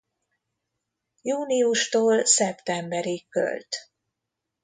Júniustól 1.21 2.25
szeptemberig 2.25 3.27
költ. 3.29 3.67